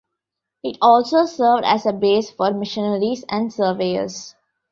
[0.63, 4.33] It also served as a base for missionaries and surveyors.